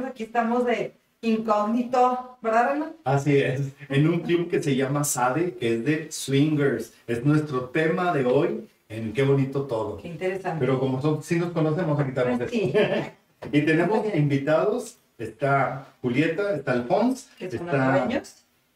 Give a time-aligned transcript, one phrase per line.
[0.00, 2.92] Aquí estamos de incógnito, ¿verdad, Renan?
[3.04, 6.94] Así es, en un club que se llama SADE, que es de swingers.
[7.06, 9.98] Es nuestro tema de hoy en Qué bonito todo.
[9.98, 10.58] Qué interesante.
[10.58, 12.64] Pero como son, sí nos conocemos, a quitarnos Pues eso.
[12.64, 12.72] sí,
[13.52, 14.96] Y tenemos invitados.
[15.18, 18.08] Está Julieta, está los está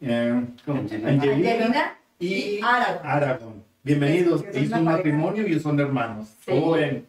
[0.00, 0.46] eh.
[0.66, 1.08] Angelina.
[1.08, 3.64] Angelina y y Aragón.
[3.82, 6.28] Bienvenidos, hizo una un matrimonio y son hermanos.
[6.44, 6.52] Sí.
[6.52, 7.06] ¿Cómo ven?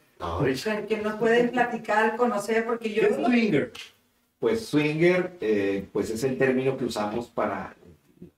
[0.87, 3.01] Que- nos pueden platicar, conocer, porque yo...
[3.01, 3.71] ¿Qué es swinger?
[4.39, 7.75] Pues swinger, eh, pues es el término que usamos para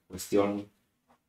[0.08, 0.66] cuestión.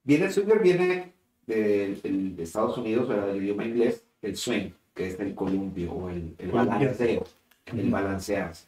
[0.03, 1.11] Viene el swinger, viene
[1.45, 3.27] de, del- de Estados Unidos, ¿verdad?
[3.27, 7.23] del idioma inglés, el swing, que es el columpio o el, el balanceo,
[7.65, 8.65] el balancearse.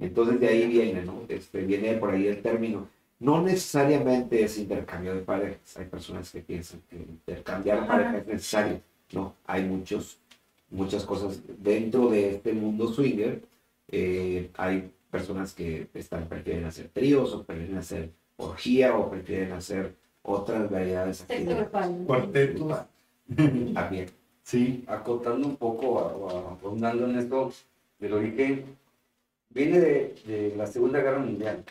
[0.00, 1.22] Entonces de ahí viene, ¿no?
[1.28, 2.88] Este, viene por ahí el término.
[3.20, 5.76] No necesariamente es intercambio de parejas.
[5.76, 7.86] Hay personas que piensan que intercambiar Ajá.
[7.86, 8.80] pareja es necesario.
[9.12, 10.18] No, hay muchos,
[10.70, 13.40] muchas cosas dentro de este mundo swinger.
[13.88, 19.94] eh, hay personas que están, prefieren hacer tríos o prefieren hacer orgía o prefieren hacer
[20.22, 21.34] otras variedades de.
[22.04, 22.78] Cuartetos.
[23.74, 24.06] También.
[24.42, 24.84] Sí.
[24.88, 27.52] acotando un poco, a- o ahondando en esto
[28.00, 28.64] del origen,
[29.50, 31.62] viene de, de la Segunda Guerra Mundial.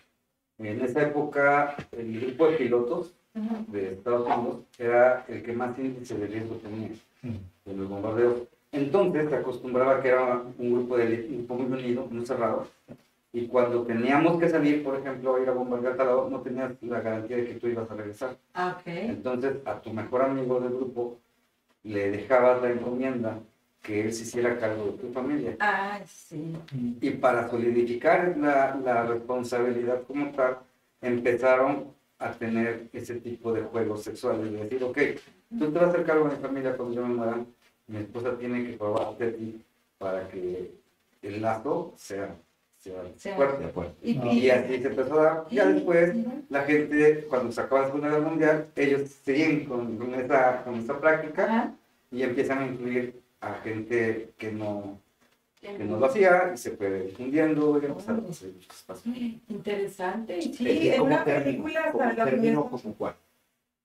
[0.57, 3.13] En esa época, el grupo de pilotos
[3.67, 6.89] de Estados Unidos era el que más índice de riesgo tenía
[7.65, 8.43] de los bombardeos.
[8.71, 12.67] Entonces se acostumbraba que era un grupo, de, un grupo muy unido, muy cerrado,
[13.35, 16.71] y cuando teníamos que salir, por ejemplo, a ir a bombardear tal lado, no tenías
[16.81, 18.37] la garantía de que tú ibas a regresar.
[18.53, 18.87] Ah, ok.
[18.87, 21.17] Entonces, a tu mejor amigo del grupo
[21.83, 23.39] le dejabas la encomienda
[23.81, 25.57] que él se hiciera cargo de tu familia.
[25.59, 26.55] Ah, sí.
[27.01, 30.59] Y para solidificar la, la responsabilidad como tal,
[31.01, 31.87] empezaron
[32.19, 34.51] a tener ese tipo de juegos sexuales.
[34.51, 34.97] De decir, ok,
[35.57, 37.37] tú te vas a hacer cargo de mi familia cuando yo me muera,
[37.87, 39.61] mi esposa tiene que probarte a ti
[39.97, 40.71] para que
[41.23, 42.35] el lazo sea,
[42.91, 43.95] fuerte.
[44.01, 44.11] Y.
[44.27, 45.45] Y así se empezó a dar.
[45.51, 46.13] Ya después,
[46.49, 50.75] la gente, cuando se acaba la Segunda Guerra Mundial, ellos siguen con, con esa, con
[50.75, 51.73] esa práctica Ajá.
[52.11, 54.99] y empiezan a incluir a gente que no,
[55.59, 59.05] que no lo hacía y se fue difundiendo y empezaron a hacer muchos pasos.
[59.47, 60.37] Interesante.
[60.39, 63.15] Y Sí, Es en una película como hasta la término, primera- como cual.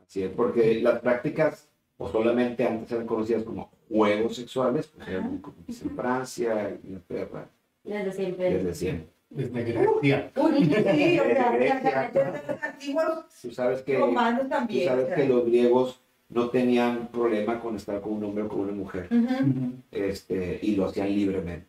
[0.07, 5.31] Así es, porque las prácticas, o solamente antes eran conocidas como juegos sexuales, pues eran
[5.31, 7.47] muy comunes en Francia, Inglaterra,
[7.89, 8.55] Desde siempre.
[8.55, 9.07] desde siempre.
[9.31, 10.31] Desde Grecia.
[10.37, 12.11] Uy, sí, o sea, Grecia.
[12.49, 13.05] los antiguos
[13.43, 14.89] Tú sabes que, romanos tú también.
[14.89, 15.17] sabes o sea.
[15.17, 16.01] que los griegos
[16.31, 19.73] no tenían problema con estar con un hombre o con una mujer, Ujú.
[19.91, 21.67] este, y lo hacían libremente.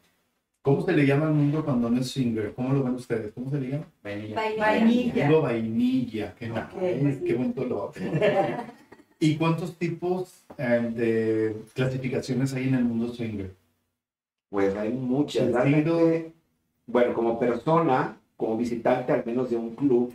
[0.61, 2.53] ¿Cómo se le llama al mundo cuando no es swinger?
[2.53, 3.31] ¿Cómo lo ven ustedes?
[3.33, 3.85] ¿Cómo se le llama?
[4.03, 4.35] Vainilla.
[4.57, 5.23] Vainilla.
[5.25, 6.35] Mundo vainilla.
[6.37, 6.81] Qué, Ok.
[7.01, 7.91] nice, qué buen color.
[9.21, 13.51] ¿Y cuántos tipos eh, de clasificaciones hay en el mundo swinger?
[14.49, 15.47] Pues hay muchas.
[15.47, 16.33] Sí, Realmente,
[16.87, 20.13] bueno, como persona, como visitante al menos de un club,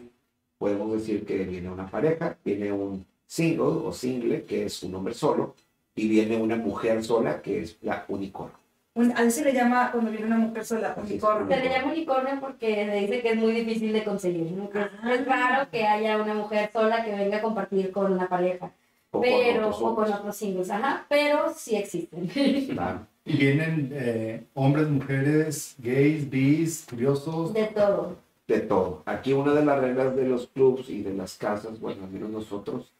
[0.58, 5.14] podemos decir que viene una pareja, viene un single o single, que es un hombre
[5.14, 5.54] solo,
[5.94, 8.58] y viene una mujer sola, que es la unicornio.
[8.96, 11.56] Un- a veces se le llama cuando viene una mujer sola, Así unicornio.
[11.56, 14.52] Se le llama unicornio porque se dice que es muy difícil de conseguir.
[14.52, 14.70] ¿no?
[14.74, 14.88] Ah.
[15.12, 18.66] Es raro que haya una mujer sola que venga a compartir con una pareja,
[19.10, 22.28] O con pero otros o con otros singles, ajá, pero sí existen.
[22.68, 23.06] Claro.
[23.24, 27.54] Y vienen eh, hombres, mujeres, gays, bis, curiosos.
[27.54, 28.16] De todo.
[28.46, 29.02] de todo.
[29.06, 32.30] Aquí una de las reglas de los clubs y de las casas, bueno, al menos
[32.30, 32.92] nosotros,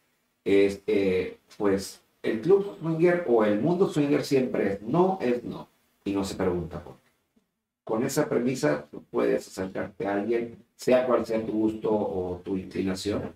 [0.44, 5.68] es, eh, pues, el club swinger o el mundo swinger siempre es no, es no,
[6.04, 7.10] y no se pregunta por qué.
[7.84, 13.34] Con esa premisa, puedes acercarte a alguien, sea cual sea tu gusto o tu inclinación,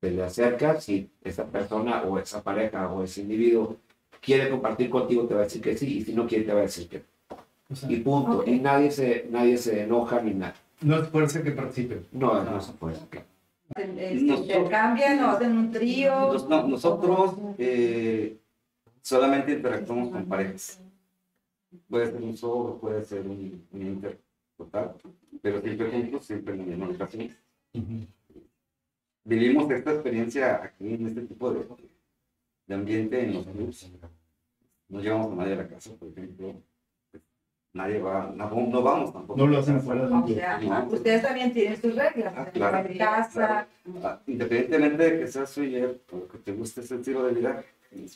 [0.00, 3.76] te le acercas y esa persona o esa pareja o ese individuo
[4.26, 6.58] quiere compartir contigo, te va a decir que sí, y si no quiere, te va
[6.58, 7.36] a decir que no.
[7.70, 8.44] O sea, Y punto.
[8.46, 10.54] Y nadie se, nadie se enoja ni nada.
[10.82, 12.04] no es fuerza que participen.
[12.12, 12.96] No, no se puede.
[13.76, 16.32] Este, Nosotros- intercambian o hacen un trío.
[16.32, 18.36] Nos- no, nosotros eh,
[19.02, 20.80] solamente interactuamos con parejas.
[21.88, 24.18] Puede ser un solo, puede ser un, un inter
[24.56, 24.92] total,
[25.42, 27.30] pero siempre juntos, siempre en la misma ocasión.
[29.24, 31.66] Vivimos esta experiencia aquí en este tipo de,
[32.66, 33.90] de ambiente en los clubs.
[34.88, 36.54] No llevamos a nadie a la casa, por ejemplo.
[37.72, 39.38] Nadie va, no, no vamos tampoco.
[39.38, 40.34] No lo hacen fuera club.
[40.34, 40.86] sea, No.
[40.86, 42.32] ustedes también tienen sus reglas.
[42.36, 42.88] Ah, en claro.
[42.88, 43.68] la casa.
[44.02, 47.62] Ah, Independientemente de que seas swinger o que te guste ese estilo de vida,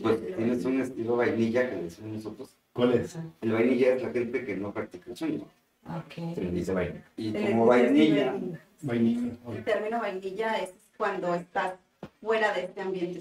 [0.00, 2.56] pues tienes un estilo vainilla que le decimos nosotros.
[2.73, 3.19] ¿Cuál es?
[3.43, 5.44] El vainilla es la gente que no practica el sueño.
[5.87, 6.35] Ok.
[6.35, 7.05] Se le dice vaina.
[7.17, 8.35] Y como vainilla,
[8.82, 9.32] Vainilla.
[9.53, 11.75] El término vainilla es cuando estás
[12.23, 13.20] fuera de este ambiente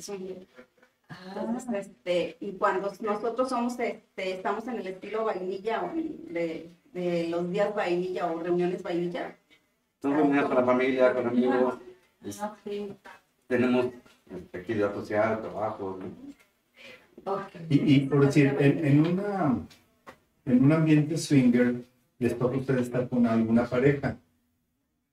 [1.10, 7.28] Ah, este, y cuando nosotros somos, este, estamos en el estilo vainilla o de, de
[7.30, 9.36] los días vainilla o reuniones vainilla.
[10.02, 11.80] Son reuniones con la familia, con amigos.
[12.24, 12.94] es- Ah, sí.
[13.48, 13.88] tenemos
[14.30, 16.00] este, actividad social, trabajo.
[17.26, 17.34] ¿no?
[17.34, 17.50] Ok.
[17.70, 19.58] Y, y por decir, en, en una,
[20.46, 21.84] en un ambiente swinger,
[22.20, 24.16] les toca a ustedes estar con alguna pareja.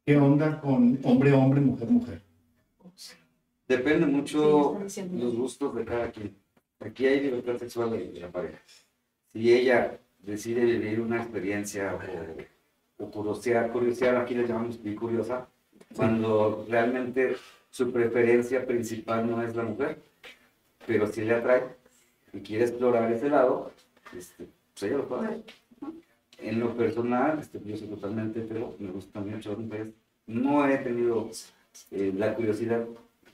[0.05, 2.21] ¿Qué onda con hombre, hombre, mujer, mujer?
[3.69, 5.25] Depende Sí, mucho diciendo.
[5.25, 6.37] los gustos de cada quien.
[6.81, 8.59] Aquí hay libertad sexual de, la pareja.
[9.33, 11.99] Si ella decide vivir una experiencia
[12.99, 15.49] o, o curiosear, curiosear, aquí le llamamos curiosa,
[15.95, 17.37] cuando realmente
[17.71, 19.99] su preferencia principal no es la mujer,
[20.87, 21.65] pero si le atrae
[22.33, 23.73] y quiere explorar ese lado,
[24.17, 25.45] este, pues ella lo puede hacer.
[26.39, 29.89] En lo personal, este, yo soy totalmente hetero, me gustan mucho las mujeres.
[30.27, 31.31] No he tenido
[31.91, 32.87] eh, la curiosidad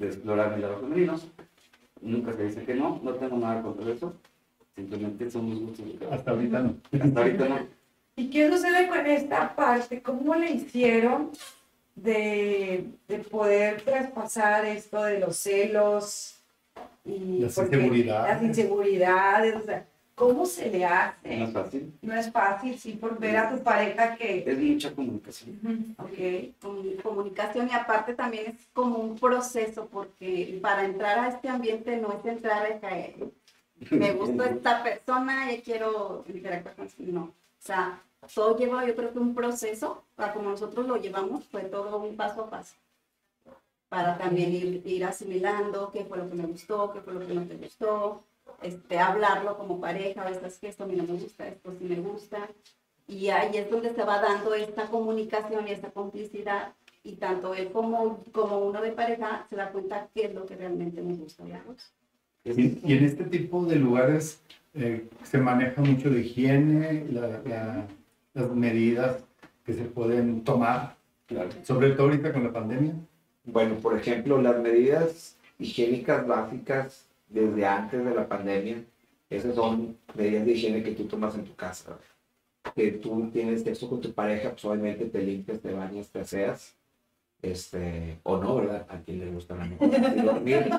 [0.03, 1.19] de explorar mi lado femenino.
[2.01, 4.15] Nunca se dice que no, no tengo nada contra eso.
[4.75, 6.77] Simplemente son los gustos Hasta ahorita no.
[6.93, 7.59] Hasta ahorita no.
[8.17, 10.03] ¿Y qué sucede con esta parte?
[10.03, 11.31] ¿Cómo le hicieron
[11.95, 16.37] de, de poder traspasar esto de los celos
[17.05, 18.35] y Las inseguridades.
[18.35, 19.87] Las inseguridades, o sea,
[20.27, 21.43] ¿cómo se le No hace?
[21.45, 21.93] es fácil.
[22.03, 24.45] No es fácil, sí, por ver a tu pareja que...
[24.47, 25.95] Es mucha comunicación.
[25.99, 26.19] Ok.
[26.63, 31.97] Comu- comunicación y aparte también es como un proceso porque para entrar a este ambiente
[31.97, 33.15] no es entrar a caer.
[33.91, 36.89] Me gusta esta persona y quiero interactuar con.
[36.99, 37.23] No.
[37.25, 38.01] O sea,
[38.35, 42.17] todo lleva yo creo que un proceso, para como nosotros lo llevamos, fue todo un
[42.17, 42.75] paso a paso.
[43.89, 47.35] Para también ir, ir asimilando qué fue lo que me gustó, qué fue lo que
[47.35, 48.23] no te gustó,
[48.63, 51.85] este, hablarlo como pareja, a veces que esto a mí no me gusta, esto sí
[51.85, 52.49] me gusta.
[53.09, 56.73] Y ahí es donde se va dando esta comunicación y esta complicidad.
[57.05, 60.55] Y tanto él como, como uno de pareja se da cuenta qué es lo que
[60.57, 61.43] realmente nos gusta.
[61.45, 61.61] ¿verdad?
[62.45, 64.41] Es- Y, y en este tipo de lugares
[64.75, 67.87] eh, se maneja mucho la higiene, la- la-
[68.35, 69.17] las medidas
[69.67, 71.51] que se pueden tomar, Claro.
[71.63, 72.95] sobre todo ahorita con la pandemia.
[73.45, 78.83] Bueno, por ejemplo, las medidas higiénicas básicas desde antes de la pandemia,
[79.31, 81.99] esas son medidas de higiene que tú tomas en tu casa.
[82.77, 86.75] Que tú tienes sexo con tu pareja, pues obviamente te limpias, te bañas, te aseas.
[87.41, 88.87] Este, o no, ¿verdad?
[88.89, 90.71] A quien le gusta la mujer dormir.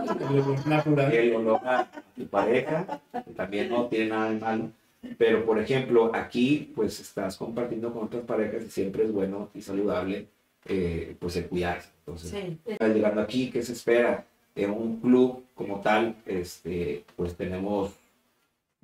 [0.66, 1.14] Natural.
[1.14, 4.70] el olor a tu pareja, que también no tiene nada de malo.
[5.18, 9.62] Pero, por ejemplo, aquí, pues estás compartiendo con otras parejas y siempre es bueno y
[9.62, 10.28] saludable,
[10.66, 11.90] eh, pues el cuidarse.
[12.00, 12.58] Entonces, Sí.
[12.80, 14.26] llegando aquí, ¿qué se espera?
[14.56, 17.92] En un club como tal, este, pues tenemos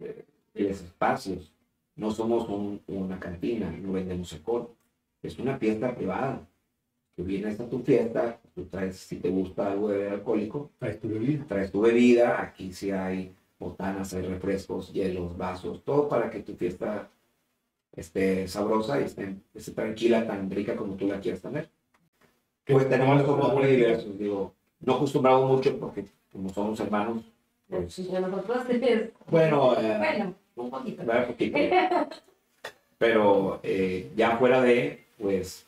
[0.02, 0.24] eh,
[0.56, 1.52] los espacios.
[1.96, 4.70] No somos un- una cantina, no vendemos alcohol.
[5.22, 6.42] Es una fiesta privada.
[7.16, 11.00] Que vienes a tu fiesta, tú traes, si te gusta algo de beber alcohólico, Traes
[11.02, 11.46] tu bebida.
[11.48, 16.56] traes tu bebida, aquí sí hay botanas, hay refrescos, hielos, vasos, todo para que tu
[16.56, 17.10] fiesta
[17.94, 21.70] esté sabrosa y esté, esté tranquila, tan rica como tú la quieras tener.
[22.66, 27.24] Pues tenemos somos muy diversos, digo, no acostumbramos mucho porque como somos hermanos,
[27.70, 29.10] pues, Entre nosotros es...
[29.30, 31.04] bueno, eh, Bueno, un poquito.
[31.28, 31.58] Poquito.
[32.98, 35.66] pero eh, ya fuera de, pues,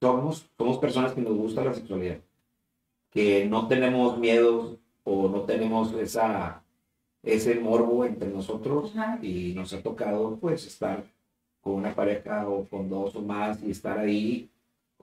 [0.00, 2.18] somos, somos personas que nos gusta la sexualidad,
[3.10, 6.62] que no tenemos miedos o no tenemos esa,
[7.22, 9.18] ese morbo entre nosotros Ajá.
[9.22, 11.04] y nos ha tocado pues estar
[11.60, 14.48] con una pareja o con dos o más y estar ahí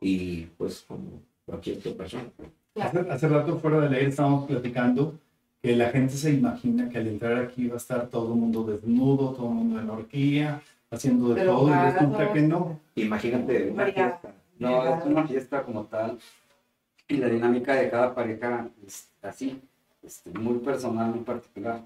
[0.02, 2.32] y pues con cualquier otra persona.
[2.82, 5.16] Hace, hace rato fuera del aire estábamos platicando
[5.62, 8.64] que la gente se imagina que al entrar aquí va a estar todo el mundo
[8.64, 12.80] desnudo, todo el mundo en orgía, haciendo de Pero todo y resulta que no.
[12.96, 13.94] Imagínate una María.
[13.94, 14.32] fiesta.
[14.60, 16.18] No, es una fiesta como tal.
[17.08, 19.60] Y la dinámica de cada pareja es así,
[20.04, 21.82] este, muy personal, muy particular.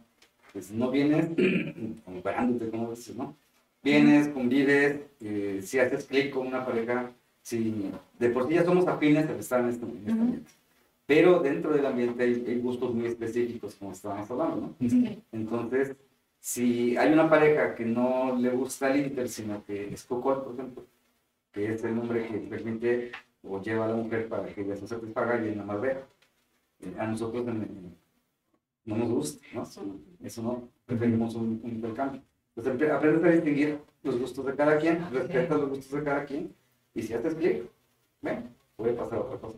[0.52, 1.30] Pues no vienes
[2.06, 3.36] comparándote, como dices, ¿no?
[3.84, 7.10] Vienes, convives, eh, si haces clic con una pareja,
[7.42, 10.22] si de por sí ya somos afines al estar en este, en este Ujú.
[10.22, 10.52] ambiente.
[11.14, 14.76] Pero dentro del ambiente hay, hay gustos muy específicos, como estábamos hablando, ¿no?
[15.34, 15.94] Entonces,
[16.40, 20.54] si hay una pareja que no le gusta el Inter, sino que es Cocol, por
[20.54, 20.86] ejemplo,
[21.52, 23.12] que es el nombre que permite
[23.44, 26.02] o lleva a la mujer para que ella se satisfaga y nada más vea.
[26.80, 27.44] Eh, A nosotros
[28.86, 29.66] no nos gusta, ¿no?
[30.24, 32.22] Eso no, preferimos un, un intercambio.
[32.56, 36.24] Entonces, apre- aprendes a distinguir los gustos de cada quien, respetas los gustos de cada
[36.24, 36.56] quien,
[36.96, 37.64] y si haces clic,
[38.22, 39.58] ven, puede pasar otra cosa.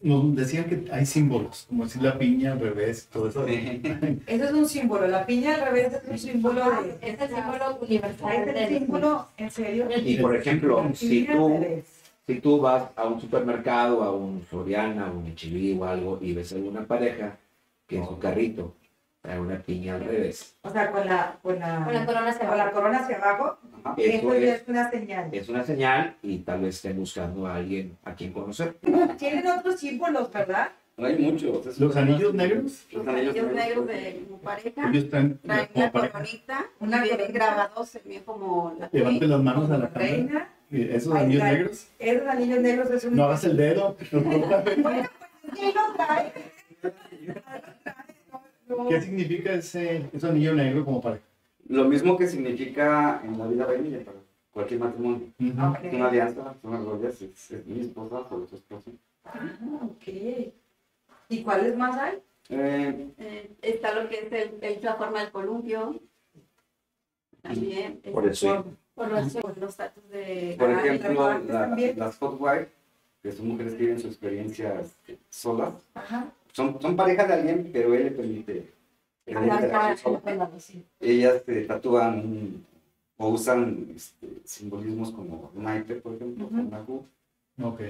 [0.00, 3.46] Nos decían que hay símbolos, como decir la piña al revés, todo eso.
[3.46, 5.06] Ese es un símbolo.
[5.06, 6.98] La piña al revés es un símbolo de...
[7.00, 8.48] Es el símbolo universal.
[8.48, 9.28] ¿Es el símbolo?
[9.36, 9.88] ¿En serio?
[10.04, 11.60] Y por ejemplo, si tú,
[12.26, 16.34] si tú vas a un supermercado, a un Soriana, a un H&B o algo, y
[16.34, 17.38] ves a una pareja
[17.86, 18.74] que en su carrito
[19.22, 20.56] trae una piña al revés.
[20.62, 23.58] O sea, con la, con la, Con la corona hacia con la corona hacia abajo.
[23.96, 25.28] Eso Eso es, es una señal.
[25.32, 28.76] es una señal y tal vez estén buscando a alguien a quien conocer.
[29.18, 30.68] Tienen otros símbolos, ¿verdad?
[30.96, 31.78] No hay muchos.
[31.78, 32.86] ¿Los anillos negros?
[32.92, 34.88] Los Los anillos anillos negros de como pareja.
[34.90, 37.38] Ellos están Traen como una coronita, Una vienen coronita.
[37.46, 40.06] grabados también como la Levanten las manos a la cámara.
[40.12, 40.48] reina.
[40.70, 41.86] Esos anillos negros.
[41.98, 43.16] Esos anillos negros es un...
[43.16, 43.96] No hagas el dedo.
[44.12, 44.64] no toca.
[44.64, 46.32] ¿Quién lo trae?
[48.68, 51.24] No, ¿Qué significa ese, ese anillo negro como pareja?
[51.74, 54.18] Lo mismo que significa en la vida vainilla para
[54.52, 55.26] cualquier matrimonio.
[55.38, 58.90] Es una alianza, son las joyas, es, es mi esposa o tu esposa.
[59.24, 60.52] Ah, ok.
[61.30, 62.18] ¿Y cuáles más hay?
[62.50, 65.98] Eh, Eh, está lo que es el, el- la forma del columpio.
[67.42, 68.00] También.
[68.12, 68.64] Por eso.
[68.94, 70.54] Por los- por los datos de.
[70.58, 72.68] por Ah, ¿y ejemplo, la- las hot wife,
[73.22, 76.30] que son mujeres que viven su experiencia este, solas, Ajá.
[76.52, 78.72] son, son pareja de alguien, pero él le permite.
[81.00, 82.66] Ellas se tatúan un-
[83.16, 86.48] o usan este, simbolismos como naipe, por ejemplo.
[87.62, 87.80] Ok.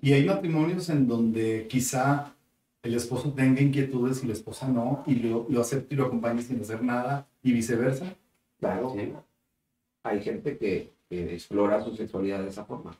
[0.00, 2.32] Y hay matrimonios en donde quizá
[2.82, 6.40] el esposo tenga inquietudes y la esposa no, y lo, lo acepta y lo acompaña
[6.40, 8.14] sin hacer nada, y viceversa.
[8.58, 9.12] Claro, Sí.
[10.04, 12.96] hay gente que, que explora su sexualidad de esa forma.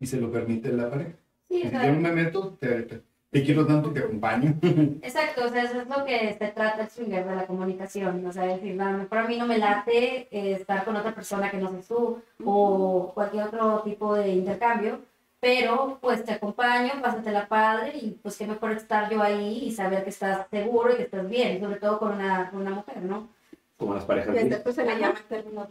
[0.00, 1.12] Y se lo permite la pareja.
[1.48, 4.56] Sí, Si yo no me meto, te, te- te quiero tanto, te acompaño.
[5.02, 8.32] Exacto, o sea, eso es lo que se trata el swinger de la comunicación, o
[8.32, 11.50] sea, decir, a lo mejor a mí no me late eh, estar con otra persona
[11.50, 14.98] que no seas tú o cualquier otro tipo de intercambio,
[15.38, 20.02] pero pues te acompaño, pásatela padre y pues qué mejor estar yo ahí y saber
[20.02, 23.28] que estás seguro y que estás bien, sobre todo con una, con una mujer, ¿no?
[23.76, 25.68] Como las parejas Que de después se le llama el término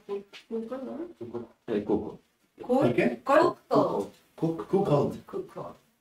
[0.48, 1.44] pulco, ¿no?
[1.68, 2.20] el cuco.
[2.84, 3.22] ¿El qué?
[3.24, 3.56] Cool.
[3.68, 4.12] Todo.
[4.36, 4.68] Cook.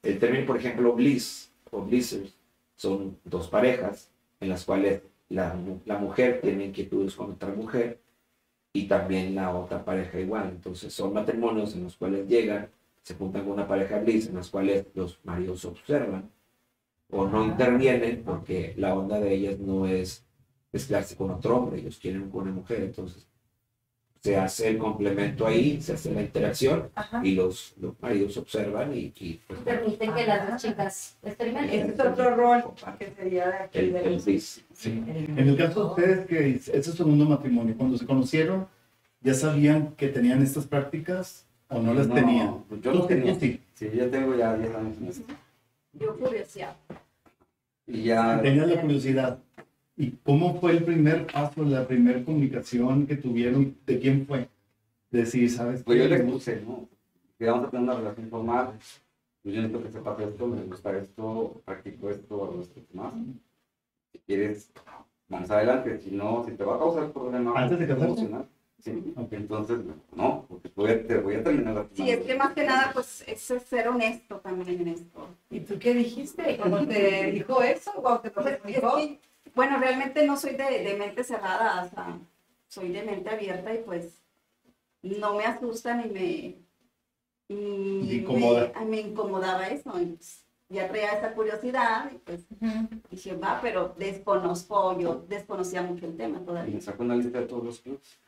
[0.08, 2.34] El término, por ejemplo, bliss o blissers
[2.76, 4.10] son dos parejas
[4.40, 8.00] en las cuales la, la mujer tiene inquietudes con otra mujer
[8.72, 10.48] y también la otra pareja igual.
[10.48, 12.70] Entonces son matrimonios en los cuales llegan,
[13.02, 16.30] se juntan con una pareja bliss en las cuales los maridos observan
[17.10, 20.24] o no intervienen porque la onda de ellas no es
[20.72, 22.82] mezclarse con otro hombre, ellos quieren con una mujer.
[22.82, 23.27] Entonces
[24.28, 27.20] se hace el complemento ahí, se hace la interacción Ajá.
[27.24, 31.80] y los, los maridos observan y, y, pues, Permiten que las dos chicas experimenten.
[31.80, 32.64] Ese es otro rol
[32.98, 33.96] que sería de aquí el.
[35.38, 38.66] En el caso de ustedes, que es es su segundo matrimonio, cuando se conocieron,
[39.22, 42.64] ¿ya sabían que tenían estas prácticas o no las No, tenían?
[42.68, 43.34] pues yo no sí, tenía.
[43.40, 43.60] sí.
[43.74, 45.22] Sí, yo tengo ya 10 años en eso.
[45.94, 46.76] Yo curiosidad.
[47.86, 49.38] Y ya, Tenían la curiosidad.
[50.00, 53.76] ¿Y cómo fue el primer paso, la primera comunicación que tuvieron?
[53.84, 54.48] ¿De quién fue?
[55.10, 55.82] Decir, ¿sabes?
[55.82, 56.88] pues yo les puse, ¿no?
[57.36, 58.74] Que vamos a tener una relación formal.
[59.42, 63.12] Pues yo necesito que sepas esto, me gusta esto, practico esto, hago esto más.
[64.12, 64.70] Si quieres,
[65.28, 65.98] vamos adelante.
[65.98, 68.46] Si no, si te va a causar problemas ¿Antes de emocional,
[68.80, 69.14] sí.
[69.16, 69.32] Ok.
[69.32, 69.78] Entonces,
[70.14, 72.92] no, porque voy a, te voy a terminar la Sí, es que más que nada,
[72.92, 75.28] pues, es ser honesto también en esto.
[75.50, 76.56] ¿Y tú qué dijiste?
[76.62, 77.90] ¿Cómo te dijo eso?
[77.96, 78.96] ¿Cómo te lo
[79.54, 82.18] Bueno, realmente no soy de, de mente cerrada, o sea,
[82.68, 84.22] soy de mente abierta y pues
[85.02, 86.54] no me asusta ni me,
[87.48, 88.72] ni incomoda.
[88.80, 89.98] me, me incomodaba eso.
[90.00, 92.40] y, pues, ya traía esa curiosidad y pues
[93.10, 96.74] dije, va, pero desconozco, yo desconocía mucho el tema Y todavía.
[96.74, 98.18] me saco una lista de todos los clubs.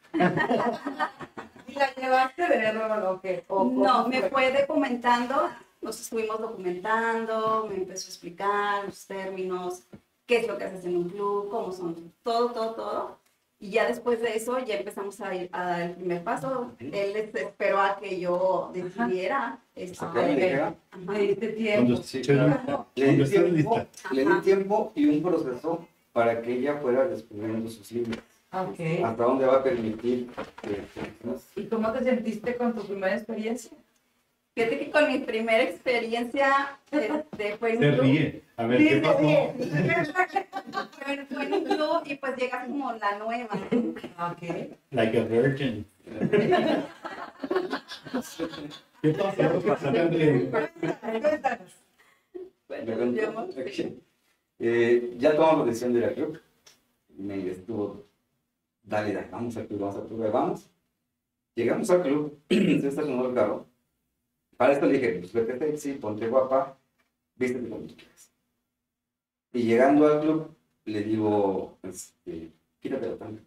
[1.68, 3.44] ¿Y la llevaste de error o qué?
[3.48, 4.30] ¿O cómo No, me fue?
[4.30, 5.50] fue documentando,
[5.82, 9.82] nos estuvimos documentando, me empezó a explicar los términos,
[10.30, 13.18] qué es lo que haces en un club, cómo son, todo, todo, todo.
[13.58, 16.70] Y ya después de eso ya empezamos a ir a dar el primer paso.
[16.78, 19.58] Él esperó a que yo decidiera.
[19.74, 20.74] este, ¿A qué me dijera?
[20.92, 21.12] ajá.
[21.12, 21.86] Le diste tiempo.
[21.86, 22.86] Cuando Sí, claro.
[22.94, 23.86] Le di, tiempo, lista.
[24.12, 28.22] le di tiempo y un proceso para que ella fuera descubriendo sus límites.
[28.52, 28.80] Ok.
[29.04, 30.30] Hasta dónde va a permitir
[30.62, 33.72] que- ¿Y cómo te sentiste con tu primera experiencia?
[34.60, 38.02] Fíjate que con mi primera experiencia este, fue en un Se club.
[38.02, 38.42] ríe.
[38.58, 39.54] A ver, ¿qué pasó?
[40.98, 43.54] Fue, fue en un club y pues llega como la nueva.
[44.32, 44.42] Ok.
[44.90, 45.86] Like a virgin.
[54.58, 56.38] Eh, ya tomamos la decisión de ir al club.
[57.16, 58.04] Me estuvo,
[58.82, 60.70] dale, dale, vamos al club, vamos al club, vamos.
[61.54, 63.69] Llegamos al club, se estacionó el carro.
[64.60, 66.76] Para esto le dije, pues vete sexy, ponte guapa,
[67.34, 68.30] vístete como tú quieras.
[69.54, 73.40] Y llegando al club, le digo, este, quítate la tanga.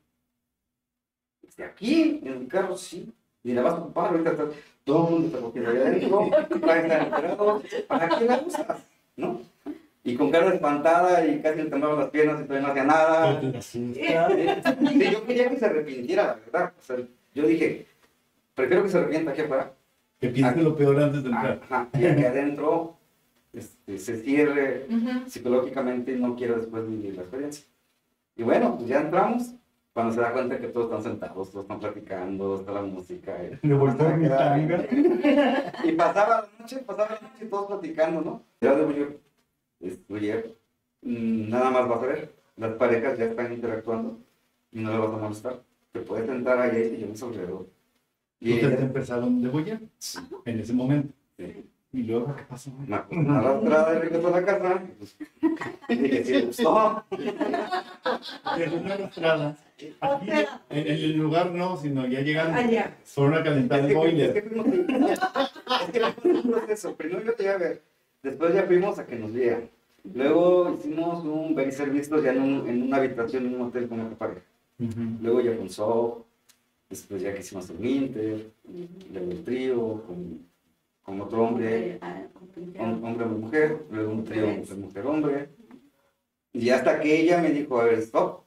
[1.69, 3.13] Aquí, en el carro, sí.
[3.43, 4.47] Y la vas a ocupar, ahorita está,
[4.83, 8.83] todo el mundo está cogiendo allá adentro, enterados, ¿para qué la usas?
[9.15, 9.39] ¿No?
[10.03, 13.61] y con cara espantada y casi le temblaban las piernas y todavía no hacía nada.
[13.61, 13.93] Sí,
[15.11, 16.73] yo quería que se arrepintiera, la verdad.
[16.75, 16.97] O sea,
[17.35, 17.85] yo dije,
[18.55, 19.73] prefiero que se arrepienta aquí afuera.
[20.23, 21.61] Que piense lo peor antes de entrar.
[21.69, 22.97] Ajá, y aquí adentro
[23.53, 24.87] este, se cierre
[25.27, 27.65] psicológicamente y no quiero después vivir la experiencia.
[28.35, 29.53] Y bueno, pues ya entramos.
[29.93, 33.37] Cuando se da cuenta que todos están sentados, todos están platicando, está la música.
[33.43, 34.83] y- Le volteó mi tanga.
[35.83, 38.41] Y pasaba la noche, pasaba la noche todos platicando, ¿no?
[38.59, 39.19] Ya de Buller,
[40.07, 40.55] Buller,
[41.03, 44.17] mm, nada más vas a ver, las parejas ya están interactuando
[44.71, 45.61] y no le vas a molestar.
[45.91, 47.67] Te puedes sentar ahí y yo me alrededor.
[48.43, 49.49] Y Ustedes ella, empezaron de
[49.99, 51.13] sí, en ese momento.
[51.37, 52.71] sí, ¿Y luego qué pasó?
[53.11, 54.81] una arrastrada y regresó a la casa.
[55.89, 57.03] Dije, le gustó.
[58.57, 59.57] Es una arrastrada.
[60.01, 60.29] Aquí,
[60.69, 62.95] en, en el lugar no, sino ya llegan, Allá.
[63.05, 64.33] fueron a calentar Es el que, es boiler.
[64.33, 66.95] que fuimos, es que un proceso.
[66.95, 67.81] Primero yo te iba a ver,
[68.21, 69.69] después ya fuimos a que nos vieran.
[70.13, 73.99] Luego hicimos un very service ya en, un- en una habitación en un hotel con
[74.01, 74.41] otra pareja.
[75.21, 76.23] Luego ya con Soap,
[76.93, 78.51] después ya que hicimos el Winter,
[79.11, 80.47] luego el trío con,
[81.03, 81.99] con otro hombre,
[82.79, 85.49] hom- hombre, mujer, luego un trío mujer, mujer, hombre.
[86.53, 88.43] Y hasta que ella me dijo, a ver, stop,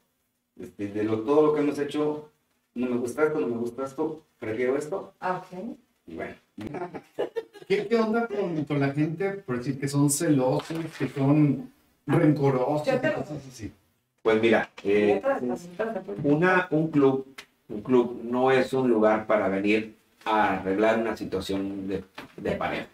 [0.60, 2.30] este, de lo, todo lo que hemos hecho,
[2.74, 5.12] no me gusta esto, no me gusta esto, prefiero esto.
[5.20, 5.76] Ah, ok.
[6.06, 6.34] Y bueno,
[7.66, 11.72] ¿Qué, qué onda con, con la gente, por decir que son celosos, que son
[12.06, 13.72] rencorosos, cosas así?
[14.22, 15.20] Pues mira, eh,
[16.22, 17.26] una, un club,
[17.68, 22.04] un club no es un lugar para venir a arreglar una situación de,
[22.36, 22.86] de pareja.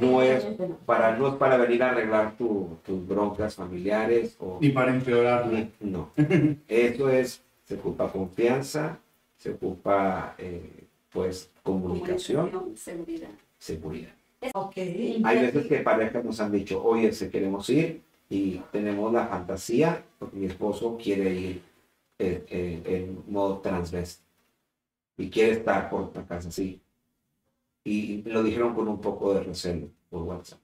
[0.00, 0.46] No es
[0.84, 5.66] para, no es para venir a arreglar tu- tus broncas familiares o Ni para empeorarla.
[5.80, 6.10] no.
[6.68, 8.98] Eso es, se ocupa confianza,
[9.38, 13.30] se ocupa eh, pues comunicación, seguridad.
[13.58, 14.10] seguridad.
[14.54, 14.76] Ok.
[14.76, 20.02] Hay veces que parejas nos han dicho, oye, se queremos ir y tenemos la fantasía,
[20.18, 21.62] porque mi esposo quiere ir
[22.18, 24.24] eh, eh, en modo transvesti
[25.18, 26.80] y quiere estar por la casa así.
[27.84, 30.58] Y lo dijeron con un poco de recelo por WhatsApp.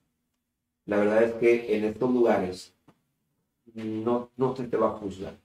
[0.86, 2.74] La verdad es que en estos lugares
[3.74, 5.36] no, no se te va a juzgar.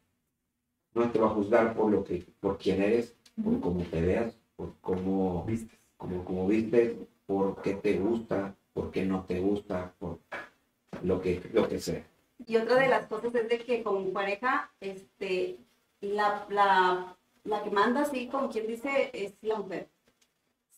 [0.93, 4.36] No te va a juzgar por lo que, por quién eres, por cómo te veas,
[4.56, 5.78] por cómo ¿Viste?
[5.98, 10.20] como, como viste, por qué te gusta, por qué no te gusta, por
[11.04, 12.04] lo que, lo que sea.
[12.46, 15.58] Y otra de las cosas es de que con pareja, este,
[16.01, 19.88] la, la, la que manda así, como quien dice, es la mujer.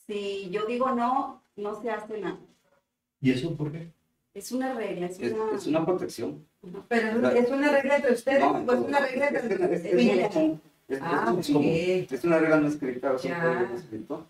[0.07, 2.39] Si yo digo no, no se hace nada.
[3.21, 3.91] ¿Y eso por qué?
[4.33, 5.51] Es una regla, es es, una...
[5.55, 6.45] es una protección.
[6.87, 10.35] Pero es una regla entre ustedes, No, pues una regla es- es- es ustedes.
[10.87, 14.27] Es, Ah, es- es una regla no escrita, es un código escrito,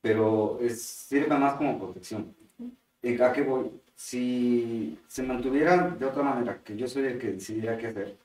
[0.00, 2.34] pero es, sirve más como protección.
[3.02, 3.70] ¿Y ¿A qué voy?
[3.94, 8.16] Si se mantuviera de otra manera, que yo soy el que decidiera qué hacer,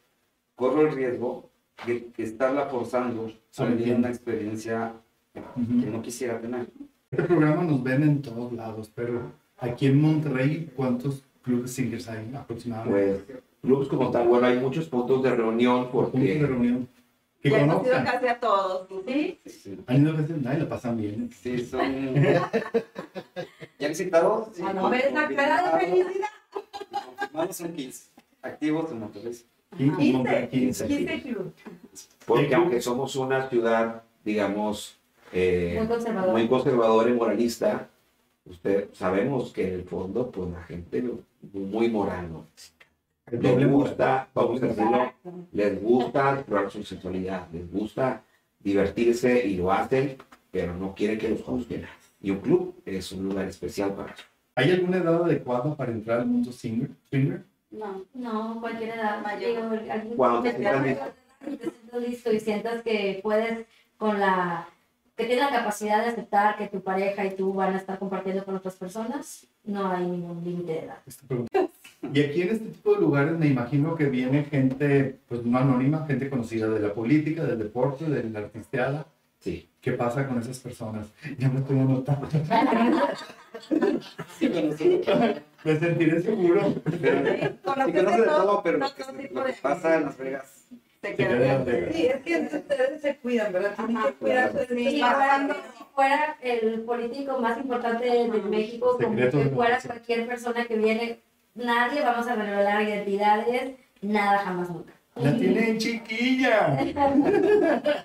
[0.56, 1.50] corro el riesgo
[1.86, 4.94] de que estarla forzando a vivir una experiencia
[5.34, 5.92] que Ujú.
[5.92, 6.68] no quisiera tener.
[7.12, 12.32] Este programa nos ven en todos lados, pero aquí en Monterrey, ¿cuántos clubes singers hay
[12.36, 13.24] aproximadamente?
[13.26, 16.88] Pues, clubes como tal, bueno, hay muchos puntos de reunión Por puntos de porque reunión.
[17.42, 18.06] Que Ya hemos ido conozcan.
[18.06, 18.88] casi a todos.
[19.06, 19.40] ¿sí?
[19.46, 21.30] Sí, Han ido a veces, nadie la pasan bien.
[21.32, 22.16] sí, son...
[23.80, 24.48] ¿Ya visitados?
[24.54, 26.28] Sí, Ah, no ves la cara de felicidad.
[27.20, 28.10] Confirmados son 15.
[28.42, 29.36] Activos en Monterrey.
[29.78, 31.06] Y en Monterrey, 15, 15.
[31.06, 31.54] 15 club.
[32.26, 34.98] porque aunque somos una ciudad, digamos,
[35.34, 36.32] eh, Muy conservador.
[36.32, 37.90] muy conservadora y moralista,
[38.46, 41.04] usted sabemos que en el fondo, pues la gente
[41.54, 42.46] muy moral, ¿no?
[43.32, 45.12] Les gusta, vamos a decirlo,
[45.52, 48.22] les gusta explorar su sexualidad, les gusta
[48.60, 50.18] divertirse y lo hacen,
[50.52, 51.86] pero no quieren que los juzguen.
[52.22, 54.24] Y un club es un lugar especial para eso.
[54.54, 56.90] ¿Hay alguna edad adecuada para entrar al mundo singer?
[57.10, 57.44] swinger?
[57.78, 58.06] No.
[58.14, 59.22] No, cualquier edad.
[59.22, 60.16] Mayor.
[60.16, 61.14] Cuando te sientas
[61.92, 63.66] te listo y sientas que puedes
[63.98, 64.68] con la
[65.16, 68.44] que tienes la capacidad de aceptar que tu pareja y tú van a estar compartiendo
[68.44, 70.98] con otras personas, no hay ningún límite de edad.
[72.14, 76.06] Y aquí en este tipo de lugares me imagino que viene gente, pues no anónima,
[76.06, 79.08] gente conocida de la política, del deporte, de la artisteada.
[79.40, 79.70] Sí.
[79.80, 81.08] ¿Qué pasa con esas personas?
[81.38, 82.28] Ya me estoy anotando.
[84.40, 85.02] Sí.
[85.64, 86.74] Me sentiré seguro.
[87.02, 87.32] Pero,
[87.86, 90.06] sí conoce de todo, pero lo que, todo se- tipo lo que de- pasa en
[90.06, 90.68] Las Vegas.
[91.02, 93.74] Sí, es que ustedes se cuidan, ¿verdad?
[93.76, 95.42] Tienen que cuidarse de Sí, Si cosas.
[95.78, 101.20] si fuera el político más importante de, México, como de fuera cualquier persona que viene,
[101.54, 104.94] nadie vamos a revelar identidades, nada jamás nunca.
[105.16, 106.76] La tienen chiquilla.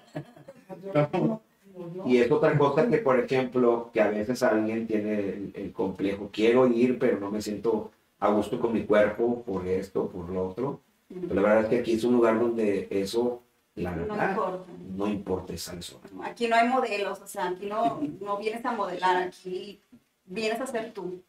[2.05, 6.29] Y es otra cosa que, por ejemplo, que a veces alguien tiene el, el complejo,
[6.33, 10.49] quiero ir, pero no me siento a gusto con mi cuerpo por esto, por lo
[10.49, 10.81] otro.
[11.09, 13.43] Pero la verdad es que aquí es un lugar donde eso,
[13.75, 14.73] la No verdad, importa.
[14.97, 16.03] no importa esa zona.
[16.25, 19.81] Aquí no hay modelos, o sea, aquí no, no vienes a modelar, aquí
[20.27, 21.21] vienes a ser tú.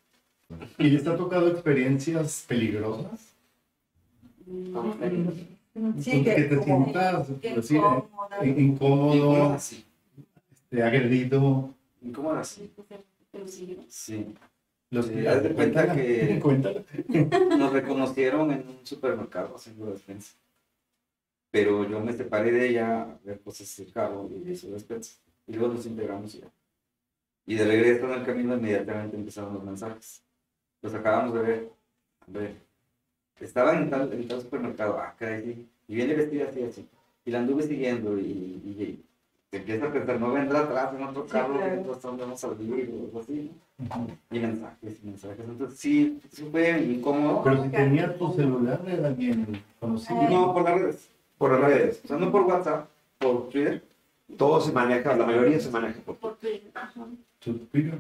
[0.77, 3.33] ¿Y les ha tocado experiencias peligrosas?
[4.45, 5.33] Ver.
[6.01, 8.45] Sí, que que te sientas así, Incómoda.
[8.45, 9.85] in- Incómoda, incómodo, sí.
[10.71, 11.75] Este, agredido.
[12.01, 12.71] Incómoda, sí.
[13.45, 13.77] Sí.
[13.87, 14.35] Sí.
[14.89, 16.41] Los Sí, haz de cuenta que-.
[17.57, 20.33] Nos reconocieron en un supermercado haciendo despensa.
[21.51, 25.19] Pero yo me separé de ella a ver cosas del carro y hizo despensa.
[25.47, 26.51] Y luego nos integramos y ya.
[27.45, 30.23] Y de regreso en el camino inmediatamente empezaron los mensajes.
[30.81, 31.69] Los acabamos de ver.
[32.21, 32.55] A ver.
[33.39, 34.97] Estaba en tal, en tal supermercado.
[34.99, 35.69] Ah, caray, sí.
[35.87, 36.87] Y viene vestida así, así.
[37.25, 39.05] Y la anduve siguiendo y, y, y
[39.51, 41.73] te empieza a pensar, no vendrá atrás en otro Sí, carro, claro.
[41.73, 43.51] entonces dónde vamos a vivir o algo así.
[43.79, 44.07] ¿no?
[44.31, 45.45] Y mensajes y mensajes.
[45.47, 47.43] Entonces sí, sí fue incómodo.
[47.43, 50.21] Pero si tenía tu celular, era alguien conocido.
[50.29, 51.09] No, por las redes.
[51.37, 52.87] Por las redes, O sea, no por WhatsApp,
[53.19, 53.83] por Twitter.
[54.37, 57.05] todo se maneja, la mayoría se maneja por Por Twitter, ajá.
[57.39, 57.99] Twitter.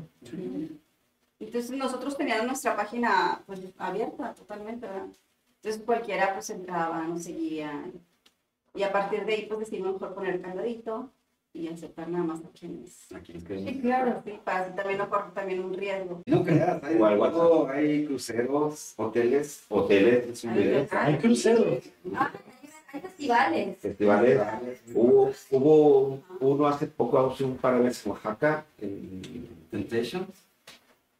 [1.39, 5.07] Entonces nosotros teníamos nuestra página pues, abierta totalmente, ¿verdad?
[5.57, 7.83] Entonces cualquiera pues entraba, nos seguía.
[8.73, 11.09] Y a partir de ahí pues decidimos mejor poner candadito
[11.53, 13.11] y aceptar nada más a quienes.
[13.11, 13.43] A quienes.
[13.43, 14.21] Sí, claro.
[14.25, 16.21] Sí, para así también no correr también un riesgo.
[16.25, 21.83] No creas, hay, O al todo, hay cruceros, hoteles, hoteles, swingeres, Hay cruceros.
[22.15, 22.31] Ah,
[22.93, 23.77] hay festivales.
[23.79, 24.41] festivales.
[24.93, 29.21] Hubo, hubo uno hace poco, hace un par de meses en Oaxaca, en,
[29.71, 30.27] Temptations.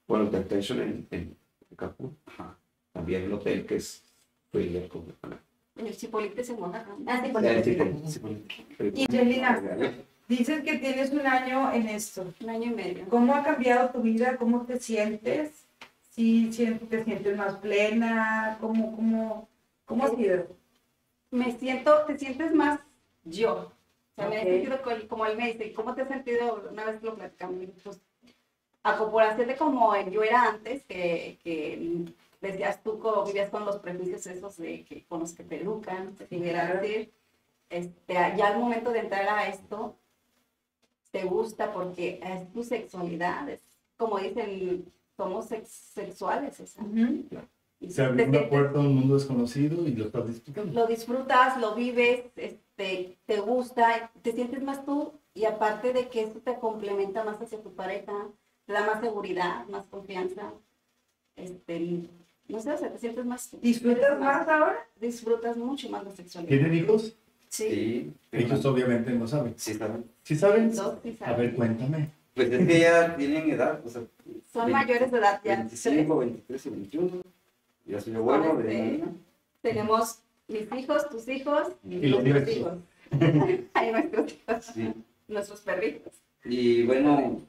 [0.07, 1.37] bueno, en Temptation en, en
[1.75, 2.17] Cancún.
[2.25, 2.57] Ajá.
[2.93, 4.03] También el hotel que es
[4.51, 5.03] Thriller con
[5.77, 6.95] El Chipolite se monta acá.
[7.07, 8.07] Ah, sí, por sí, supuesto.
[8.07, 8.19] sí,
[8.77, 8.91] sí.
[8.95, 9.61] Y Angelina,
[10.37, 12.33] dices que tienes un año en esto.
[12.41, 13.05] Un año y medio.
[13.09, 14.37] ¿Cómo ha cambiado tu vida?
[14.37, 15.65] ¿Cómo te sientes?
[16.09, 16.49] ¿Sí
[16.89, 18.57] te sientes más plena?
[18.59, 19.47] ¿Cómo, cómo,
[19.85, 20.47] cómo ha sido?
[21.31, 22.79] Me siento, te sientes más
[23.23, 23.53] yo.
[23.53, 24.43] O sea, me Ok.
[24.47, 26.61] he sentido co- como él me dice, ¿cómo te has sentido?
[26.69, 28.01] Una vez lo platicamos, pues,
[28.83, 32.05] a comparación de como yo era antes, que, que
[32.41, 36.15] decías tú, como vivías con los prejuicios esos de que con los que te educan,
[36.15, 36.81] te claro.
[36.81, 37.13] decir,
[37.69, 39.95] este, ya al momento de entrar a esto,
[41.11, 43.61] te gusta porque es tu sexualidad, es
[43.97, 44.85] como dicen,
[45.17, 46.83] somos sex- sexuales, o sea,
[47.89, 50.71] Se abrió una puerta a un mundo desconocido y lo estás disfrutando.
[50.73, 56.21] lo disfrutas, lo vives, este, te gusta, te sientes más tú y aparte de que
[56.23, 58.27] esto te complementa más hacia tu pareja,
[58.65, 60.51] te da más seguridad, más confianza,
[61.35, 62.09] este,
[62.47, 63.49] no sé, o sea, te sientes más.
[63.61, 64.77] ¿Disfrutas Eres más ahora?
[64.99, 66.49] Disfrutas mucho más la sexualidad.
[66.49, 67.15] ¿Tienen hijos?
[67.51, 67.69] Sí.
[67.69, 68.13] Sí.
[68.31, 69.53] Ellos obviamente no saben.
[69.57, 70.05] Sí, saben.
[70.23, 70.73] ¿Sí saben?
[70.73, 72.09] Dos, sí, A ver, cuéntame.
[72.33, 74.03] Pues es que ya tienen edad, o sea,
[74.53, 75.57] Son mayores de edad ya.
[75.57, 77.21] 25, 23 y 21.
[77.85, 79.05] Ya soy abuelo de este, niña.
[79.61, 82.57] Tenemos mis hijos, tus hijos Y los nuestros nuestros.
[82.57, 82.77] hijos.
[83.73, 84.93] Hay nuestros hijos, Sí.
[85.27, 86.13] nuestros perritos.
[86.45, 87.41] Y bueno,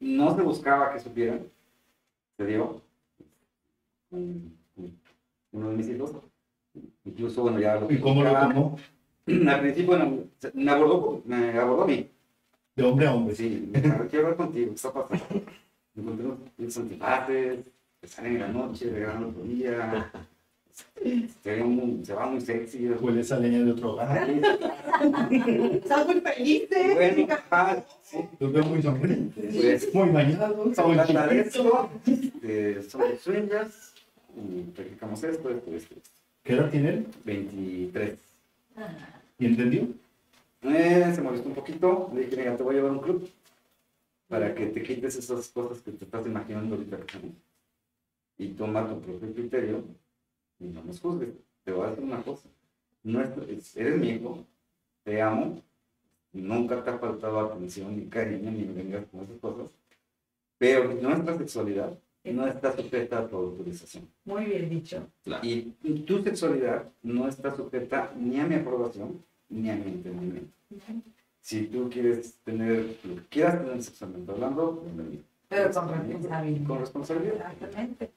[0.00, 1.42] no se buscaba que supieran.
[2.36, 2.82] Se dio.
[4.10, 4.48] Mm,
[5.52, 6.10] Uno de mis hijos.
[7.04, 8.76] Incluso, bueno, ya lo ¿Y cómo lo tomó?
[9.48, 10.20] Al principio
[10.54, 12.08] me abordó, me abordó a mí.
[12.76, 13.34] De hombre a hombre.
[13.34, 15.42] Sí, quiero hablar contigo, ¿qué está pasando?
[15.94, 16.26] Me encontré
[16.58, 17.58] unos antifaces,
[18.00, 20.10] que salen en la noche, regresan otro día.
[21.42, 22.88] Se, ve muy- se va muy sexy.
[22.88, 24.30] Huele esa leña de otro hogar.
[25.72, 28.18] Estás muy feliz, Bueno, ajá, sí.
[28.38, 30.78] Los veo muy sonrientes, Pues, muy bañados,
[31.32, 31.90] esto,
[32.42, 33.92] eh, somos swingers,
[34.36, 36.10] y practicamos esto, esto, esto, esto.
[36.44, 37.06] ¿Qué edad tiene él?
[37.24, 38.14] 23.
[39.40, 39.88] ¿Y entendió?
[40.62, 43.28] Eh, se molestó un poquito, le dije, mira, te voy a llevar a un club
[44.28, 46.98] para que te quites esas cosas que te estás imaginando ahorita.
[46.98, 47.32] ¿no?
[48.38, 49.82] Y toma tu propio criterio
[50.60, 51.30] y no nos juzgues.
[51.64, 52.48] Te voy a decir una cosa,
[53.02, 54.44] nuestro- eres mi hijo,
[55.04, 55.62] te amo,
[56.32, 59.70] nunca te ha faltado atención ni cariño, ni vengas con esas cosas,
[60.58, 64.06] pero nuestra sexualidad no está sujeta a tu autorización.
[64.26, 65.06] Muy bien dicho.
[65.42, 65.72] Y
[66.06, 70.50] tu sexualidad no está sujeta ni a mi aprobación ni a mi entendimiento.
[71.40, 75.22] Si tú quieres tener lo que quieras tener sexualmente hablando, bienvenido.
[75.48, 76.66] Pero con responsabilidad.
[76.66, 77.52] Con responsabilidad.
[77.52, 78.10] Exactamente.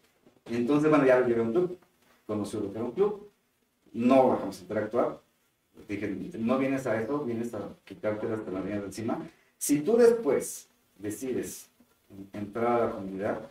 [0.49, 1.77] Y entonces, bueno, ya lo llevé a un club,
[2.27, 3.29] conoció lo que era un club,
[3.93, 5.19] no bajamos a interactuar.
[5.87, 9.19] Dije, no vienes a eso, vienes a quitarte las telarañas de encima.
[9.57, 10.67] Si tú después
[10.99, 11.69] decides
[12.33, 13.41] entrar a la comunidad,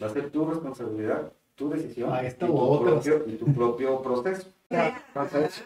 [0.00, 2.46] va a ser tu responsabilidad, tu decisión Ah, y, tu
[2.80, 4.48] propio, y tu propio proceso.
[5.12, 5.62] Pasa eso.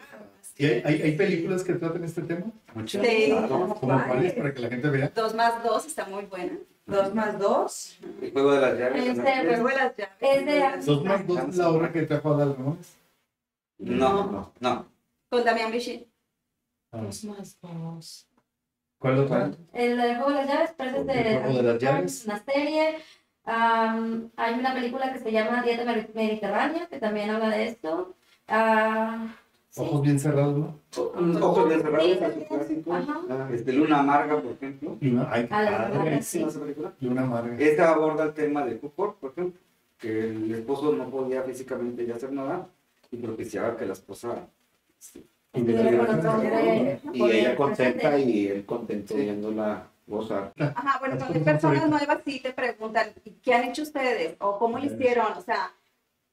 [0.59, 2.47] ¿Y hay, hay, hay películas que tratan este tema?
[2.75, 3.33] Muchas Sí.
[3.47, 4.33] ¿Como cuáles?
[4.33, 5.09] Para que la gente vea.
[5.15, 6.57] Dos más dos está muy buena.
[6.85, 7.97] Dos más dos.
[8.21, 9.07] El juego de las llaves.
[9.07, 9.23] Este, ¿no?
[9.23, 10.15] pues, Luego las llaves.
[10.19, 12.97] Es de Dos más dos es la obra que trajo Adal Gómez.
[13.77, 14.85] No, no, no.
[15.29, 16.09] Con Damián Bichir.
[16.91, 18.27] Ah, Dos más dos.
[18.97, 19.51] ¿Cuál otra?
[19.71, 22.25] El del juego de las llaves, pero es de, El juego de las llaves.
[22.25, 22.97] una serie.
[23.45, 28.13] Am, hay una película que se llama Dieta Mediterránea, que también habla de esto.
[28.49, 29.33] Ah,
[29.69, 29.81] sí.
[29.81, 30.79] Ojos bien cerrados, ¿no?
[31.41, 32.17] Ojos bien cerrados.
[32.89, 33.49] Ajá.
[33.53, 34.97] Este, Luna Amarga, por ejemplo.
[34.99, 36.21] Luna, ay, padre.
[36.21, 36.45] ¿Sí?
[37.01, 37.57] Luna amarga.
[37.57, 39.59] Esta aborda el tema de Cooper, por ejemplo,
[39.97, 42.67] que el esposo no podía físicamente ya hacer nada
[43.11, 44.47] y propiciaba que la esposa
[44.99, 50.53] este, Y ella el contenta y él contento viéndola gozar.
[50.57, 54.35] Ajá, bueno, cuando hay personas nuevas sí te preguntan, ¿y ¿qué han hecho ustedes?
[54.39, 55.33] ¿O cómo lo hicieron?
[55.37, 55.71] O sea,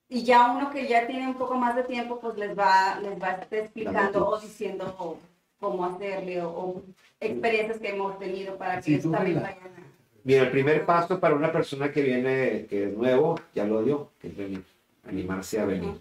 [0.08, 3.20] y ya uno que ya tiene un poco más de tiempo, pues les va, les
[3.20, 5.18] va explicando o diciendo
[5.58, 6.82] cómo hacerle o, o
[7.20, 9.86] experiencias que hemos tenido para que Sí, ellos tú también vayan a...
[10.24, 14.10] Mira, el primer paso para una persona que viene, que es nuevo, ya lo dio,
[14.20, 14.64] que es venir,
[15.08, 16.00] animarse a venir.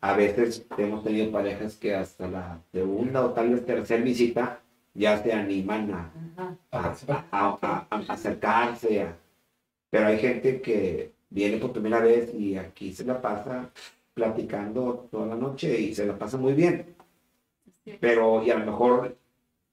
[0.00, 4.60] A veces hemos tenido parejas que hasta la segunda o tal vez tercera visita
[4.94, 6.10] ya se animan a,
[6.70, 6.94] a,
[7.30, 9.06] a- a- a acercarse.
[9.90, 13.70] Pero hay gente que viene por primera vez y aquí se la pasa
[14.14, 16.94] platicando toda la noche y se la pasa muy bien.
[17.84, 17.94] Sí.
[18.00, 19.16] Pero y a lo mejor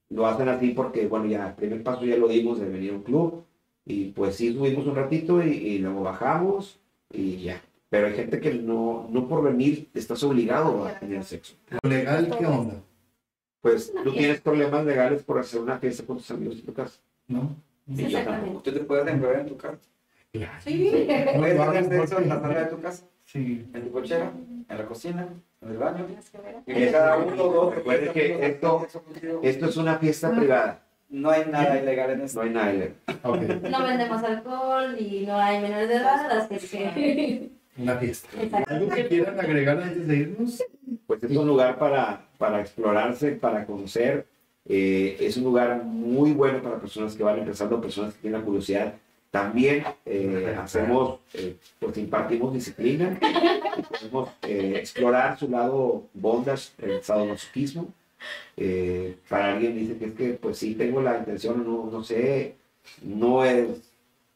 [0.08, 2.96] lo hacen así porque, bueno, ya el primer paso ya lo dimos de venir a
[2.96, 3.44] un club
[3.84, 6.80] y pues sí subimos un ratito y, y luego bajamos
[7.12, 7.62] y ya.
[7.88, 11.54] Pero hay gente que no, no por venir estás obligado a tener sexo.
[11.82, 12.74] Legal, ¿qué onda?
[13.60, 17.00] Pues tú tienes problemas legales por hacer una fiesta con tus amigos en tu casa.
[17.26, 17.54] ¿No?
[17.86, 18.60] Y yo Exactamente.
[18.62, 19.78] Tú te en tu casa.
[20.32, 21.06] Sí.
[21.36, 23.66] Puedes No, tener sexo en la sala de tu casa, Sí.
[23.74, 24.32] en tu cochera,
[24.68, 25.28] en la cocina,
[25.60, 26.04] en el baño.
[26.06, 26.56] Tienes que ver.
[26.88, 28.86] Y cada uno o dos Recuerde que esto-.
[29.42, 32.38] Esto es una fiesta privada, No hay nada ilegal en esto.
[32.40, 32.94] no hay nada ilegal.
[33.24, 33.40] Ok.
[33.70, 37.50] No vendemos alcohol y no hay menores de edad, así que...
[37.76, 38.28] Una fiesta.
[38.40, 38.72] Exacto.
[38.74, 40.62] ¿Algo que quieran agregar antes de irnos?
[41.06, 44.26] Pues es un lugar para, para explorarse, para conocer.
[44.68, 48.44] Eh, es un lugar muy bueno para personas que van empezando, personas que tienen la
[48.44, 48.94] curiosidad.
[49.30, 53.16] También eh, hacemos, eh, pues impartimos disciplina,
[53.76, 57.86] y podemos eh, explorar su lado bondage, el sadomasoquismo.
[58.56, 62.56] Eh, para alguien dice que es que, pues sí, tengo la intención, no, no sé,
[63.02, 63.68] no es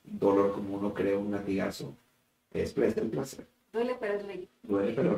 [0.04, 1.92] dolor como uno cree, un latigazo.
[2.52, 3.46] Es placer, placer.
[3.72, 4.48] Duele, pero es ley.
[4.62, 5.16] Duele, pero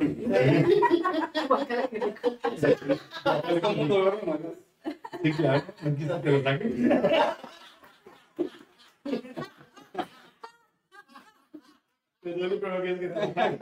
[5.22, 5.62] Sí, claro.
[5.98, 6.42] Quizás te lo.
[12.34, 13.58] Quieres que saquen.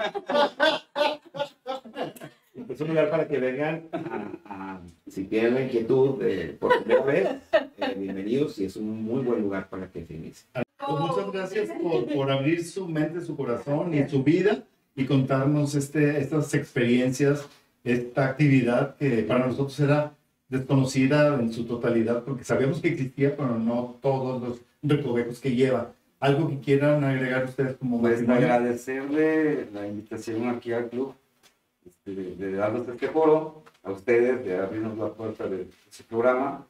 [2.71, 7.03] Es un lugar para que vengan a, a- si tienen la inquietud de, por primera
[7.05, 10.47] vez, eh, bienvenidos y es un muy buen lugar para que se inicie.
[10.55, 14.63] Pues muchas gracias por, por abrir su mente, su corazón y su vida
[14.97, 17.47] y contarnos este, estas experiencias,
[17.85, 20.15] esta actividad que para nosotros era
[20.49, 25.93] desconocida en su totalidad porque sabíamos que existía, pero no todos los recovecos que lleva.
[26.25, 31.13] ¿Algo que quieran agregar ustedes como Pues agradecerle la invitación aquí al club,
[31.85, 36.67] este, de, de darnos este foro, a ustedes, de abrirnos la puerta de su programa.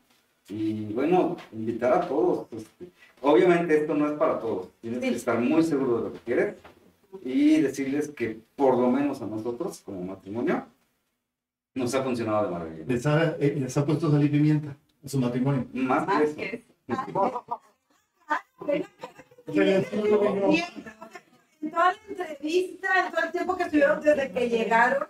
[0.49, 2.49] Y bueno, invitar a todos.
[2.53, 2.89] este,
[3.23, 6.55] obviamente esto no es para todos, tienes que estar muy seguro de lo que quieres
[7.25, 10.67] y decirles que por lo menos a nosotros como matrimonio
[11.77, 12.85] nos ha funcionado de maravilla.
[12.89, 15.65] ¿Les ha, eh, les ha puesto sal y pimienta a su matrimonio?
[15.73, 16.37] Más que Más eso.
[16.37, 17.61] que eso lo veo.
[18.67, 18.83] Y
[19.47, 19.85] en
[21.71, 25.09] toda la entrevista, en todo el tiempo que estuvieron desde que llegaron,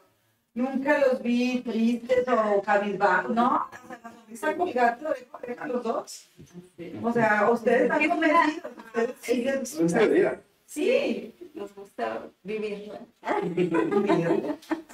[0.54, 3.68] nunca los vi tristes o cabizbajos, ¿no?
[3.84, 6.28] O sea, la sonrisa colgante de oreja a oreja los dos.
[7.02, 10.40] O sea, ustedes están convencidos, ustedes siguen.
[10.66, 11.34] Sí.
[11.54, 12.90] nos gusta vivir.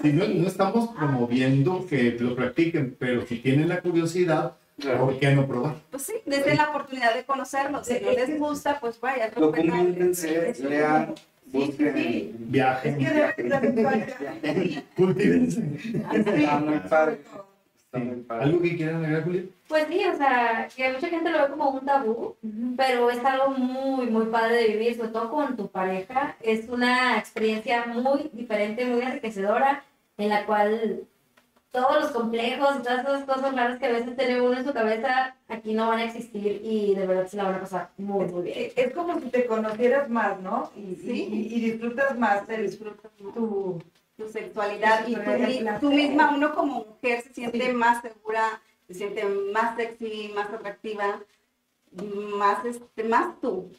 [0.03, 5.06] Sí, no, no estamos promoviendo que lo practiquen, pero si tienen la curiosidad, Claro.
[5.06, 5.74] ¿por qué no probar?
[5.90, 7.86] Pues sí, desde la oportunidad de conocerlos.
[7.86, 9.34] Si no les gusta, pues vaya, es.
[9.34, 11.14] Documentense, lean,
[11.46, 11.94] busquen.
[11.94, 12.30] sí, sí.
[12.34, 14.82] Es Viajen, que de la virtualidad.
[14.96, 15.62] cultívense.
[16.12, 17.18] Está muy padre.
[17.20, 18.04] Está Sí.
[18.04, 18.44] muy padre.
[18.44, 19.42] ¿Algo que quieran agregar, Julia?
[19.66, 22.36] Pues sí, o sea, que mucha gente lo ve como un tabú,
[22.76, 26.36] pero es algo muy, muy padre de vivir, sobre todo con tu pareja.
[26.40, 29.82] Es una experiencia muy diferente, muy enriquecedora,
[30.18, 31.00] en la cual
[31.70, 34.72] todos los complejos y todas esas cosas raras que a veces tiene uno en su
[34.72, 38.26] cabeza, aquí no van a existir y de verdad se la van a pasar muy,
[38.26, 38.59] muy bien.
[38.59, 40.70] Es es como si te conocieras más, ¿no?
[40.76, 41.28] Y, Sí.
[41.30, 42.76] y, y disfrutas más el,
[43.35, 43.80] tu,
[44.16, 45.78] tu sexualidad y placer.
[45.80, 47.72] tú misma, uno como mujer se siente Sí.
[47.72, 51.20] más segura, se siente más sexy, más atractiva,
[52.37, 53.70] más, este, más tú.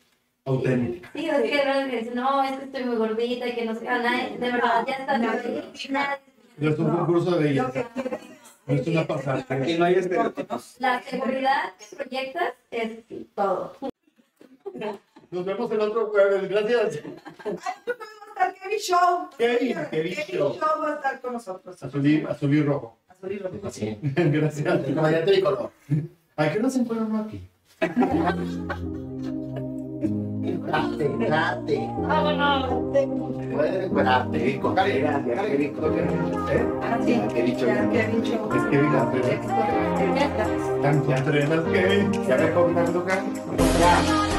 [0.46, 1.10] auténtica.
[1.14, 3.82] Sí, es que luego dicen, no, es que estoy muy gordita y que no sé,
[3.86, 5.18] de verdad, ya está.
[5.18, 5.64] Nadie.
[5.90, 6.31] nadie- No
[6.70, 7.90] es un concurso de Lo belleza,
[8.68, 9.46] no es una pasada.
[9.50, 10.76] Aquí no hay estereotipos.
[10.80, 13.00] La seguridad que proyectas es
[13.36, 13.76] todo.
[15.32, 17.00] Nos vemos el otro jueves, gracias.
[17.46, 19.30] Ay, va a estar Kevin Show.
[19.38, 20.58] Kevin, Kevin Show.
[20.60, 21.82] va a estar con nosotros.
[21.82, 22.98] Azul azul y rojo.
[23.08, 23.58] Azul y rojo.
[23.62, 24.88] Gracias.
[24.88, 25.72] El comediante bicolor.
[26.36, 27.48] ¿A qué no se fueron aquí?
[30.44, 31.90] Entrate, entrate.
[32.00, 32.68] Vámonos.
[33.54, 33.92] Puedes
[35.58, 35.88] rico.
[35.92, 36.66] ¿Eh?
[36.82, 37.22] Ah, sí.
[37.34, 37.68] Qué dicho.
[37.68, 39.30] Es Kevin Contreras.
[39.30, 40.82] Expo.
[40.82, 42.12] Tan Contreras, Kevin.
[42.28, 43.40] ¿Ya me contando, Carlos?
[43.80, 44.31] Ya.